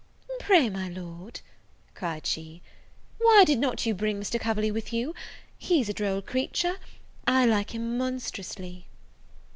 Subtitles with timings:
[0.39, 1.41] "Pray my Lord,"
[1.93, 2.63] cried she,
[3.19, 4.39] "why did not you bring Mr.
[4.39, 5.13] Coverley with you?
[5.59, 6.77] he's a droll creature;
[7.27, 8.87] I like him monstrously."